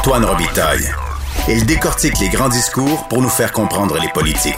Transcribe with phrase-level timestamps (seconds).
[0.00, 0.88] Antoine Robitaille.
[1.46, 4.56] Il décortique les grands discours pour nous faire comprendre les politiques.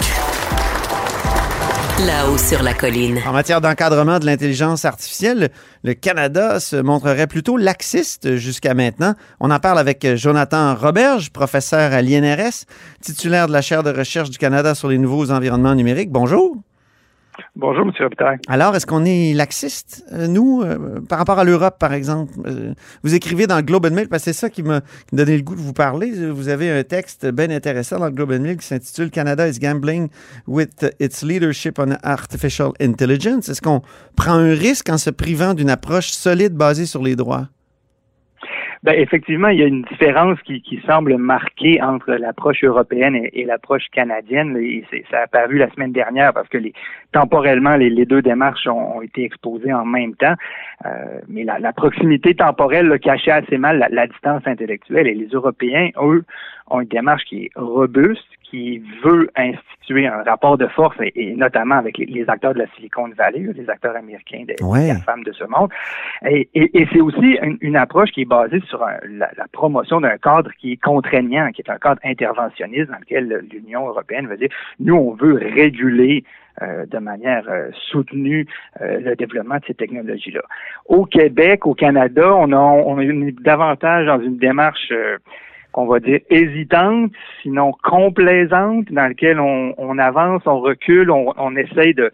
[2.07, 3.19] Là-haut sur la colline.
[3.27, 5.51] En matière d'encadrement de l'intelligence artificielle,
[5.83, 9.15] le Canada se montrerait plutôt laxiste jusqu'à maintenant.
[9.41, 12.67] On en parle avec Jonathan Roberge, professeur à l'INRS,
[13.01, 16.13] titulaire de la chaire de recherche du Canada sur les nouveaux environnements numériques.
[16.13, 16.57] Bonjour.
[17.57, 17.93] Bonjour, M.
[17.99, 18.39] Robitaille.
[18.49, 22.33] Alors, est-ce qu'on est laxiste, euh, nous, euh, par rapport à l'Europe, par exemple?
[22.47, 24.81] Euh, vous écrivez dans le Globe and Mail, parce que c'est ça qui m'a
[25.13, 26.11] donné le goût de vous parler.
[26.31, 29.59] Vous avez un texte bien intéressant dans le Globe and Mail qui s'intitule Canada is
[29.59, 30.09] gambling
[30.47, 33.49] with its leadership on artificial intelligence.
[33.49, 33.83] Est-ce qu'on
[34.17, 37.49] prend un risque en se privant d'une approche solide basée sur les droits?
[38.83, 43.45] Ben, effectivement, il y a une différence qui, qui semble marquée entre l'approche européenne et,
[43.45, 44.57] l'approche canadienne.
[44.57, 46.73] Et ça a apparu la semaine dernière parce que les,
[47.13, 50.35] temporellement, les, les deux démarches ont, été exposées en même temps.
[50.85, 55.07] Euh, mais la, la, proximité temporelle là, cachait assez mal la, la, distance intellectuelle.
[55.07, 56.25] Et les Européens, eux,
[56.67, 61.77] ont une démarche qui est robuste, qui veut instituer un rapport de force, et, notamment
[61.77, 64.57] avec les, acteurs de la Silicon Valley, les acteurs américains des,
[65.07, 65.71] femmes de ce monde.
[66.29, 70.51] Et, et, c'est aussi une, approche qui est basée sur la, la, promotion d'un cadre
[70.61, 74.95] qui est contraignant, qui est un cadre interventionniste dans lequel l'Union européenne veut dire, nous,
[74.95, 76.25] on veut réguler
[76.61, 78.47] euh, de manière euh, soutenue
[78.83, 80.43] euh, le développement de ces technologies-là.
[80.85, 84.93] Au Québec, au Canada, on, a, on est davantage dans une démarche
[85.73, 91.57] qu'on va dire hésitante, sinon complaisante, dans laquelle on, on avance, on recule, on, on
[91.57, 92.11] essaye de,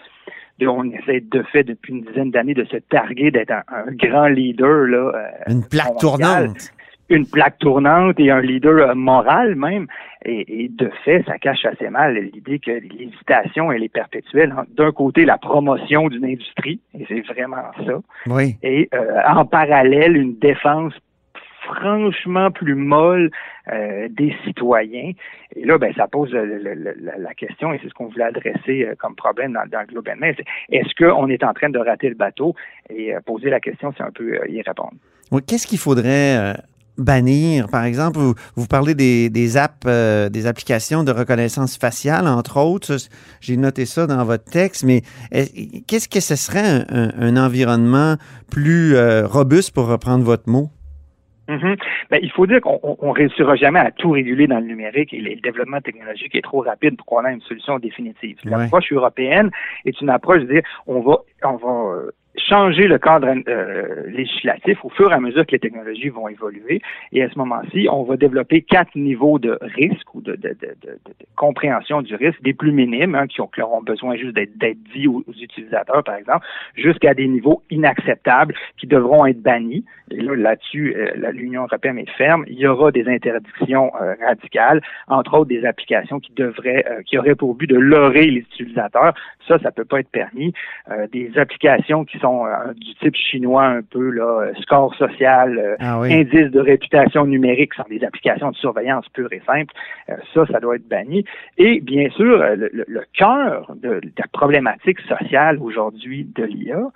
[0.67, 4.87] on essaie de fait depuis une dizaine d'années de se targuer d'être un, grand leader
[4.87, 5.13] là.
[5.15, 6.73] Euh, une plaque tournante.
[7.11, 9.87] Une plaque tournante et un leader euh, moral même.
[10.25, 14.55] Et, de fait, ça cache assez mal l'idée que l'hésitation, elle est perpétuelle.
[14.77, 18.01] D'un côté, la promotion d'une industrie, et c'est vraiment ça.
[18.27, 18.57] Oui.
[18.63, 20.93] Et euh, en parallèle, une défense
[21.75, 23.31] franchement plus molle
[23.71, 25.13] euh, des citoyens.
[25.55, 29.15] Et là, ben, ça pose la question, et c'est ce qu'on voulait adresser euh, comme
[29.15, 32.55] problème dans, le Globe c'est est-ce qu'on est en train de rater le bateau?
[32.91, 34.95] Et euh, poser la question, c'est un peu y répondre.
[35.47, 36.55] Qu'est-ce qu'il faudrait
[36.97, 37.69] bannir?
[37.69, 39.87] Par exemple, vous, parlez des, apps,
[40.31, 42.97] des applications de reconnaissance faciale, entre autres.
[43.43, 45.03] J'ai noté ça dans votre texte, mais
[45.87, 48.15] qu'est-ce que ce serait un environnement
[48.51, 48.97] plus
[49.27, 50.71] robuste, pour reprendre votre mot?
[51.49, 51.77] Mm
[52.11, 55.21] ben, il faut dire qu'on ne réussira jamais à tout réguler dans le numérique et
[55.21, 58.37] le développement technologique est trop rapide pour qu'on ait une solution définitive.
[58.45, 59.51] L'approche européenne
[59.87, 64.85] est une approche de dire on va on va euh, changer le cadre euh, législatif
[64.85, 66.81] au fur et à mesure que les technologies vont évoluer.
[67.13, 70.77] Et à ce moment-ci, on va développer quatre niveaux de risque ou de, de, de,
[70.83, 74.83] de compréhension du risque, des plus minimes, hein, qui, ont, qui auront besoin juste d'être
[74.95, 79.85] dit aux, utilisateurs, par exemple, jusqu'à des niveaux inacceptables qui devront être bannis.
[80.11, 82.45] Et là, là-dessus, euh, l'Union européenne est ferme.
[82.49, 87.35] Il y aura des interdictions euh, radicales, entre autres des applications qui devraient, qui auraient
[87.35, 89.15] pour but de leurrer les utilisateurs.
[89.47, 90.53] Ça, ça peut pas être permis.
[91.13, 95.77] des applications qui sont euh, du type chinois un peu, là, euh, score social, euh,
[95.81, 99.75] ah indice de réputation numérique, sont des applications de surveillance pure et simple.
[100.35, 101.25] ça, ça doit être banni.
[101.57, 106.91] Et bien sûr, le, cœur de, la problématique sociale aujourd'hui de l'IA,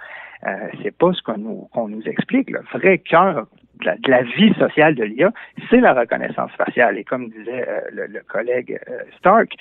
[0.83, 2.51] c'est pas ce qu'on nous, qu'on nous explique.
[2.51, 3.47] Le vrai cœur
[3.85, 5.33] de la, vie sociale de l'IA,
[5.71, 6.99] c'est la reconnaissance faciale.
[6.99, 9.53] Et comme disait euh, le, collègue euh, Stark,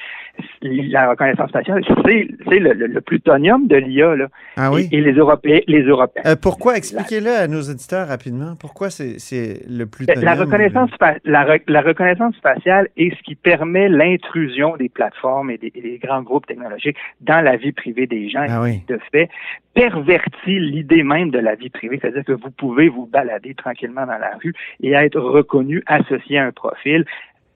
[0.62, 4.16] la reconnaissance faciale, c'est le, plutonium de l'IA.
[4.58, 4.88] Ah oui?
[4.92, 5.60] Et, les Européens.
[5.68, 6.78] Les Européens euh, pourquoi?
[6.78, 8.56] Expliquez-le à nos auditeurs rapidement.
[8.60, 9.18] Pourquoi c'est
[9.70, 10.24] le plutonium?
[10.24, 10.92] La reconnaissance,
[11.26, 16.46] la, la, reconnaissance faciale est ce qui permet l'intrusion des plateformes et des, grands groupes
[16.46, 18.46] technologiques dans la vie privée des gens.
[18.48, 18.84] Ah oui.
[18.88, 19.30] De fait,
[19.74, 24.11] pervertit l'idée même de la vie privée, c'est-à-dire que vous pouvez vous balader tranquillement dans
[24.18, 27.06] la rue et être reconnu, associé à un profil,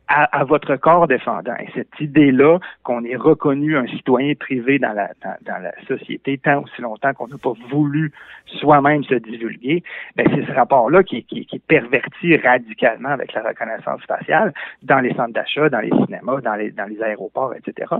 [0.08, 1.56] à, votre corps défendant.
[1.60, 5.10] Et cette idée-là qu'on est reconnu un citoyen privé dans la,
[5.42, 8.12] dans, société tant aussi longtemps qu'on n'a pas voulu
[8.46, 9.84] soi-même se divulguer,
[10.16, 14.54] ben c'est ce rapport-là qui, qui, qui, est perverti radicalement avec la reconnaissance faciale
[14.84, 17.96] dans les centres d'achat, dans les cinémas, dans les, dans les aéroports, etc.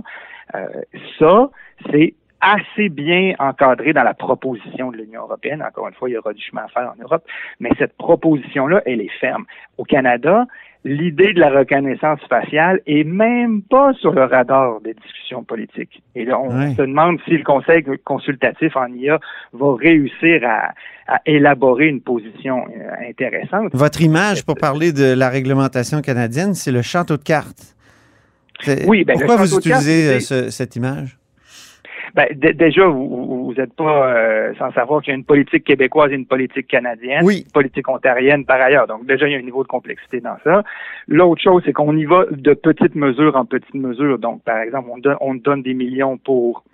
[0.54, 0.66] Euh,
[1.18, 1.50] ça,
[1.90, 5.62] c'est assez bien encadré dans la proposition de l'Union européenne.
[5.62, 7.24] Encore une fois, il y aura du chemin à faire en Europe,
[7.60, 9.44] mais cette proposition-là, elle est ferme.
[9.78, 10.46] Au Canada,
[10.86, 16.02] l'idée de la reconnaissance faciale est même pas sur le radar des discussions politiques.
[16.14, 19.18] Et là, on se demande si le Conseil consultatif en IA
[19.52, 20.72] va réussir à,
[21.24, 23.70] élaborer une position euh, intéressante.
[23.72, 27.76] Votre image pour parler de la réglementation canadienne, c'est le château de cartes.
[28.88, 31.16] Oui, ben, Pourquoi vous utilisez euh, cette image?
[32.16, 36.14] Ben, déjà, vous n'êtes pas euh, sans savoir qu'il y a une politique québécoise et
[36.14, 37.42] une politique canadienne, oui.
[37.44, 38.86] une politique ontarienne par ailleurs.
[38.86, 40.64] Donc déjà, il y a un niveau de complexité dans ça.
[41.08, 44.18] L'autre chose, c'est qu'on y va de petites mesures en petites mesures.
[44.18, 46.64] Donc, par exemple, on donne, on donne des millions pour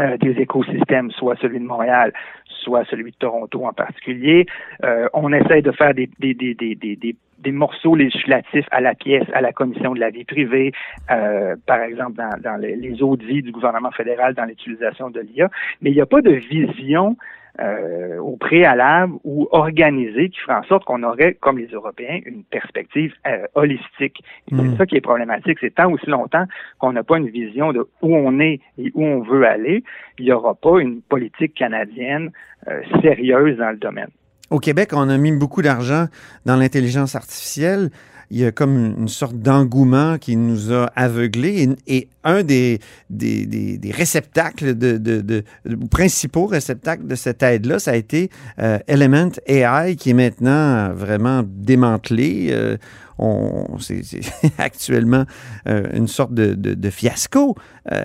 [0.00, 2.12] euh, des écosystèmes, soit celui de Montréal,
[2.44, 4.44] soit celui de Toronto en particulier.
[4.84, 8.94] Euh, on essaie de faire des, des, des, des, des, des morceaux législatifs à la
[8.94, 10.72] pièce, à la commission de la vie privée,
[11.10, 15.50] euh, par exemple dans, dans les, les, audits du gouvernement fédéral dans l'utilisation de l'IA,
[15.80, 17.16] mais il n'y a pas de vision
[17.60, 22.44] euh, au préalable ou organisée qui ferait en sorte qu'on aurait, comme les Européens, une
[22.44, 24.22] perspective euh, holistique.
[24.48, 24.76] C'est Mm.
[24.76, 25.58] ça qui est problématique.
[25.60, 26.44] C'est tant aussi longtemps
[26.78, 29.82] qu'on n'a pas une vision de où on est et où on veut aller,
[30.18, 32.30] il n'y aura pas une politique canadienne
[32.68, 34.10] euh, sérieuse dans le domaine.
[34.50, 36.06] Au Québec, on a mis beaucoup d'argent
[36.46, 37.90] dans l'intelligence artificielle.
[38.30, 41.70] Il y a comme une, sorte d'engouement qui nous a aveuglés.
[41.86, 42.78] Et, un des,
[43.08, 45.44] des, des, des réceptacles, de, de, de,
[45.90, 48.28] principaux réceptacles de cette aide-là, ça a été
[48.58, 52.48] euh, Element AI, qui est maintenant vraiment démantelé.
[52.50, 52.76] Euh,
[53.18, 54.20] on, c'est, c'est
[54.58, 55.24] actuellement
[55.66, 57.56] euh, une sorte de, de, de fiasco.
[57.92, 58.04] Euh,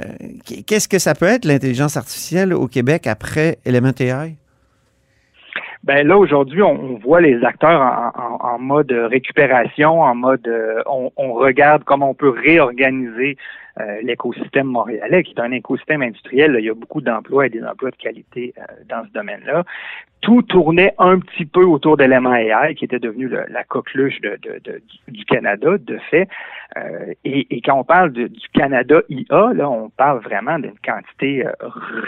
[0.65, 4.37] qu'est-ce que ça peut être, l'intelligence artificielle au Québec après Element AI?
[5.83, 10.47] Ben là aujourd'hui, on, on, voit les acteurs en, en, en, mode récupération, en mode
[10.47, 13.37] euh, on, on, regarde comment on peut réorganiser
[13.79, 16.51] euh, l'écosystème montréalais, qui est un écosystème industriel.
[16.51, 19.63] Là, il y a beaucoup d'emplois et des emplois de qualité euh, dans ce domaine-là.
[20.21, 24.37] Tout tournait un petit peu autour d'éléments AI, qui était devenu le, la coqueluche de,
[24.41, 26.29] de, de, du Canada, de fait.
[26.77, 30.77] Euh, et, et, quand on parle de, du Canada IA, là, on parle vraiment d'une
[30.83, 31.51] quantité euh,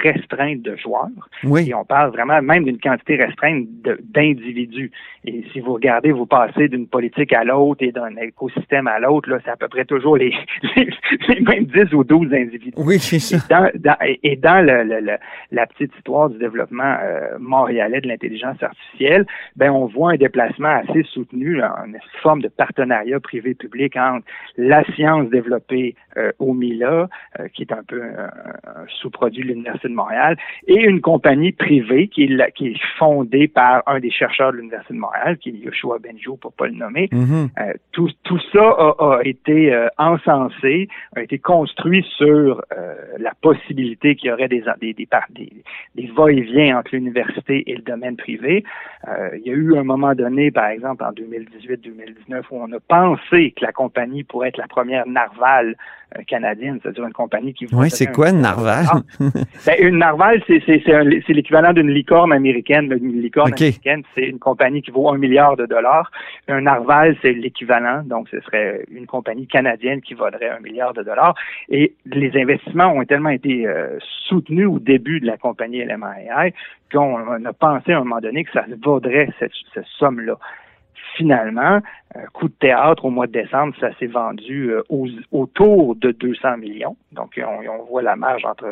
[0.03, 1.09] restreinte de joueurs.
[1.43, 1.69] Oui.
[1.69, 4.91] Et on parle vraiment même d'une quantité restreinte d'individus.
[5.25, 9.29] Et si vous regardez, vous passez d'une politique à l'autre et d'un écosystème à l'autre,
[9.29, 10.33] là, c'est à peu près toujours les,
[10.75, 10.89] les,
[11.27, 12.73] les mêmes 10 ou 12 individus.
[12.77, 13.37] Oui, c'est ça.
[13.37, 15.17] Et dans, dans, et dans le, le, le,
[15.51, 19.25] la petite histoire du développement euh, montréalais de l'intelligence artificielle,
[19.55, 24.25] ben on voit un déplacement assez soutenu, là, une forme de partenariat privé-public entre
[24.57, 27.07] la science développée euh, au MILA,
[27.39, 28.31] euh, qui est un peu un,
[28.67, 30.37] un sous-produit de l'Université de Montréal,
[30.67, 34.57] et une compagnie privée qui est, la, qui est fondée par un des chercheurs de
[34.57, 37.09] l'Université de Montréal, qui est Yoshua Benjo, pour pas le nommer.
[37.11, 37.73] Mm -hmm.
[37.91, 39.57] tout, tout ça a, a été
[39.97, 42.61] encensé, a été construit sur
[43.19, 45.53] la possibilité qu'il y aurait des, des, des, des,
[45.95, 48.63] des va-et-vient entre l'université et le domaine privé.
[49.07, 52.79] Euh, il y a eu un moment donné, par exemple, en 2018-2019, où on a
[52.87, 55.75] pensé que la compagnie pourrait être la première narval
[56.17, 57.67] euh, canadienne, c'est-à-dire une compagnie qui...
[57.71, 58.85] Oui, c'est quoi une narval?
[58.91, 59.01] Ah,
[59.65, 60.59] ben, une narval, c'est
[61.29, 62.91] l'équivalent d'une licorne américaine.
[62.91, 63.65] Une licorne okay.
[63.65, 66.11] américaine, c'est une compagnie qui vaut un milliard de dollars.
[66.47, 71.03] Un narval, c'est l'équivalent, donc ce serait une compagnie canadienne qui vaudrait un milliard de
[71.03, 71.34] dollars.
[71.69, 73.97] Et les investissements ont tellement été euh,
[74.27, 76.53] soutenus au début de la compagnie LMAI
[76.91, 80.37] qu'on a pensé à un moment donné que ça vaudrait cette, cette somme-là.
[81.15, 81.79] Finalement,
[82.15, 86.11] euh, coup de théâtre au mois de décembre, ça s'est vendu euh, aux, autour de
[86.11, 86.95] 200 millions.
[87.11, 88.67] Donc, on, on voit la marge entre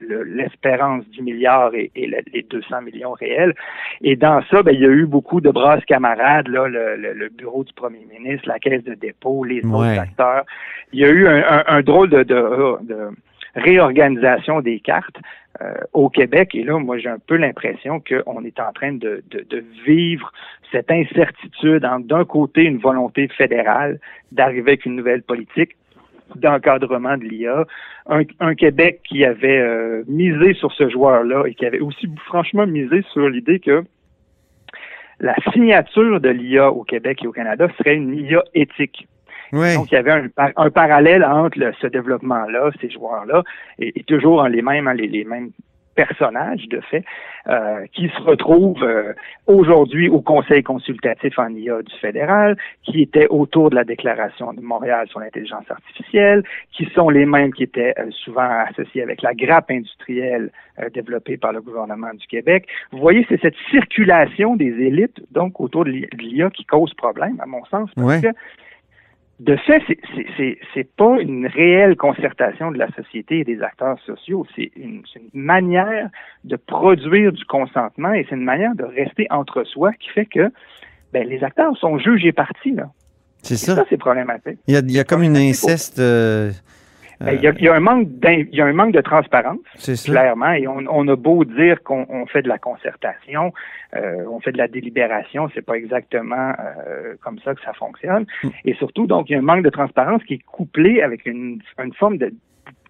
[0.00, 3.54] l'espérance le, le, du milliard et, et le, les 200 millions réels.
[4.00, 7.64] Et dans ça, ben, il y a eu beaucoup de brasses camarades, là, le, bureau
[7.64, 9.74] du premier ministre, la caisse de dépôt, les ouais.
[9.74, 10.44] autres acteurs.
[10.92, 13.10] Il y a eu un, un, un drôle de, de, de
[13.58, 15.16] réorganisation des cartes
[15.60, 16.54] euh, au Québec.
[16.54, 19.22] Et là, moi, j'ai un peu l'impression qu'on est en train de,
[19.84, 20.32] vivre
[20.70, 23.98] cette incertitude entre d'un côté une volonté fédérale
[24.32, 25.76] d'arriver avec une nouvelle politique
[26.36, 27.64] d'encadrement de l'IA,
[28.06, 32.66] un, un, Québec qui avait euh, misé sur ce joueur-là et qui avait aussi franchement
[32.66, 33.82] misé sur l'idée que
[35.20, 39.08] la signature de l'IA au Québec et au Canada serait une IA éthique.
[39.52, 39.74] Oui.
[39.74, 43.42] Donc, il y avait un, un parallèle entre le, ce développement-là, ces joueurs-là,
[43.78, 45.50] et, et, toujours les mêmes, les, les mêmes
[45.98, 47.04] personnages, de fait,
[47.48, 49.14] euh, qui se retrouvent euh,
[49.48, 54.60] aujourd'hui au Conseil consultatif en IA du fédéral, qui étaient autour de la déclaration de
[54.60, 59.34] Montréal sur l'intelligence artificielle, qui sont les mêmes qui étaient euh, souvent associés avec la
[59.34, 60.50] grappe industrielle
[60.94, 62.68] développée par le gouvernement du Québec.
[62.92, 67.46] Vous voyez, c'est cette circulation des élites, donc autour de l'IA, qui cause problème, à
[67.46, 68.22] mon sens, parce ouais.
[68.22, 68.28] que
[69.40, 69.82] de fait,
[70.74, 74.44] c'est pas une réelle concertation de la société et des acteurs sociaux.
[74.56, 76.08] C'est une, une, manière
[76.44, 80.50] de produire du consentement et c'est une manière de rester entre soi qui fait que
[81.12, 82.72] ben, les acteurs sont jugés partis.
[82.72, 82.90] là.
[83.42, 83.76] C'est ça.
[83.76, 84.58] Ça, c'est problématique.
[84.66, 86.00] Il y a, il y a comme une inceste.
[86.00, 86.50] Euh,
[87.20, 89.00] ben, il, y a, il, y a, un manque il y a un manque de
[89.00, 89.58] transparence,
[90.04, 93.52] clairement, et on, on, a beau dire qu'on on fait de la concertation,
[93.96, 96.52] euh, on fait de la délibération, c'est pas exactement
[96.86, 98.24] euh, comme ça que ça fonctionne.
[98.44, 98.48] Mm.
[98.66, 101.60] Et surtout, donc, il y a un manque de transparence qui est couplé avec une,
[101.82, 102.32] une forme de,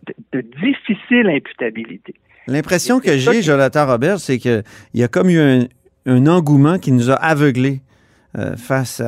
[0.07, 2.15] de, de difficile imputabilité.
[2.47, 7.11] L'impression que j'ai, Jonathan Robert, c'est qu'il y a comme eu un, engouement qui nous
[7.11, 7.81] a aveuglés
[8.37, 9.03] euh, face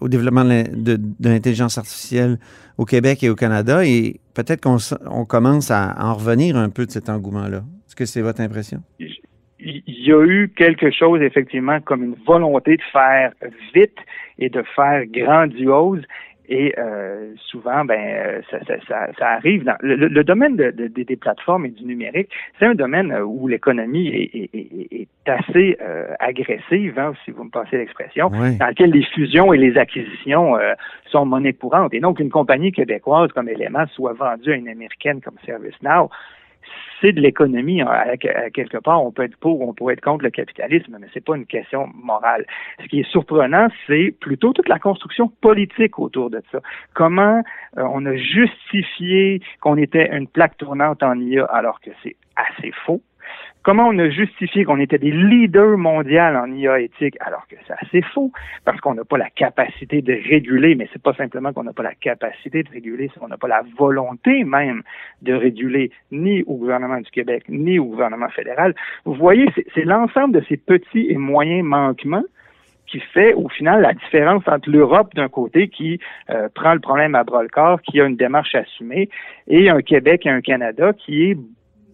[0.00, 2.38] au développement de, l'intelligence artificielle
[2.78, 3.84] au Québec et au Canada.
[3.84, 7.62] Et peut-être qu'on commence à en revenir un peu de cet engouement-là.
[7.86, 8.82] Est-ce que c'est votre impression?
[9.58, 13.32] il y a eu quelque chose effectivement comme une volonté de faire
[13.74, 13.96] vite
[14.38, 16.02] et de faire grandiose
[16.48, 19.64] et euh, souvent, ben, euh, ça, ça, ça, arrive.
[19.64, 24.34] Dans le, domaine de, des plateformes et du numérique, c'est un domaine où l'économie est,
[24.34, 29.52] est, est, assez euh, agressive, hein, si vous me passez l'expression, dans lequel les fusions
[29.52, 30.74] et les acquisitions euh,
[31.10, 31.92] sont monnaie courante.
[31.94, 36.10] Et donc, une compagnie québécoise comme Element soit vendue à une américaine comme ServiceNow,
[37.00, 37.80] c'est de l'économie.
[37.80, 37.88] Hein.
[37.88, 41.24] À, quelque part, on peut être pour, on peut être contre le capitalisme, mais c'est
[41.24, 42.46] pas une question morale.
[42.82, 46.60] Ce qui est surprenant, c'est plutôt toute la construction politique autour de ça.
[46.94, 47.42] Comment
[47.78, 52.72] euh, on a justifié qu'on était une plaque tournante en IA alors que c'est assez
[52.84, 53.02] faux?
[53.66, 57.74] Comment on a justifié qu'on était des leaders mondiaux en IA éthique alors que c'est
[57.84, 58.30] assez faux
[58.64, 61.82] parce qu'on n'a pas la capacité de réguler, mais c'est pas simplement qu'on n'a pas
[61.82, 64.84] la capacité de réguler, c'est qu'on n'a pas la volonté même
[65.22, 68.72] de réguler ni au gouvernement du Québec ni au gouvernement fédéral.
[69.04, 72.24] Vous voyez, c'est l'ensemble de ces petits et moyens manquements
[72.86, 75.98] qui fait au final la différence entre l'Europe d'un côté qui
[76.30, 79.08] euh, prend le problème à bras le corps, qui a une démarche assumée,
[79.48, 81.36] et un Québec et un Canada qui est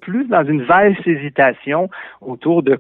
[0.02, 1.88] plus dans une vaste hésitation
[2.21, 2.76] autour de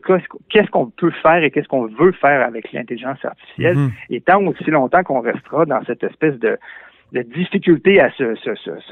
[0.50, 3.76] qu'est-ce qu'on peut faire et qu'est-ce qu'on veut faire avec l'intelligence artificielle.
[3.76, 3.90] Mm-hmm.
[4.10, 6.58] Et tant aussi longtemps qu'on restera dans cette espèce de,
[7.12, 8.24] difficulté à se,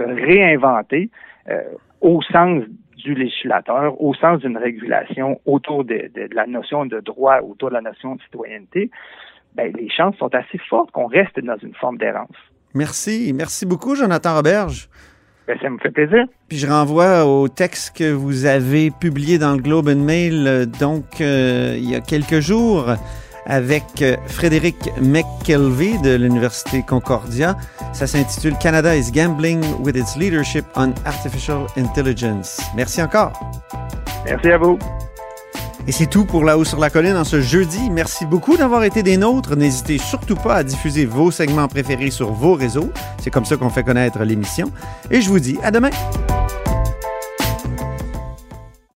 [0.02, 1.10] réinventer
[1.48, 1.60] euh,
[2.00, 2.62] au sens
[2.96, 7.80] du législateur, au sens d'une régulation autour de, la notion de droit, autour de la
[7.80, 8.90] notion de citoyenneté,
[9.54, 12.36] ben, les chances sont assez fortes qu'on reste dans une forme d'errance.
[12.74, 13.32] Merci.
[13.34, 14.88] Merci beaucoup, Jonathan Roberge.
[15.50, 16.26] Ben, ça me fait plaisir.
[16.48, 20.64] Puis je renvoie au texte que vous avez publié dans le Globe and Mail, euh,
[20.64, 22.86] donc euh, il y a quelques jours,
[23.46, 27.56] avec euh, Frédéric McKelvey de l'Université Concordia.
[27.92, 32.60] Ça s'intitule Canada is gambling with its leadership on artificial intelligence.
[32.76, 33.32] Merci encore.
[34.24, 34.78] Merci à vous.
[35.86, 37.90] Et c'est tout pour La Haut sur la Colline en ce jeudi.
[37.90, 39.56] Merci beaucoup d'avoir été des nôtres.
[39.56, 42.92] N'hésitez surtout pas à diffuser vos segments préférés sur vos réseaux.
[43.22, 44.70] C'est comme ça qu'on fait connaître l'émission.
[45.10, 45.90] Et je vous dis à demain.